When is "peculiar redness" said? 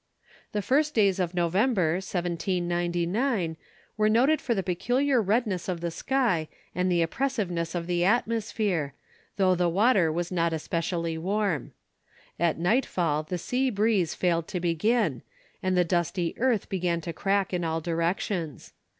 4.63-5.69